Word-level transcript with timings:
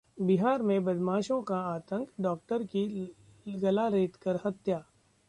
बिहार 0.17 0.61
में 0.61 0.83
बदमाशों 0.83 1.41
का 1.41 1.57
आतंक, 1.65 2.07
डॉक्टर 2.21 2.63
की 2.65 3.15
गला 3.47 3.87
रेतकर 3.87 4.39
हत्या 4.45 4.83